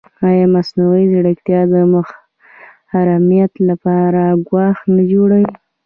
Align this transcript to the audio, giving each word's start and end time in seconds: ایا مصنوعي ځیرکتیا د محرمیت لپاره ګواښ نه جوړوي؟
ایا 0.27 0.45
مصنوعي 0.55 1.05
ځیرکتیا 1.11 1.61
د 1.71 1.75
محرمیت 1.93 3.53
لپاره 3.69 4.21
ګواښ 4.47 4.77
نه 4.95 5.03
جوړوي؟ 5.11 5.49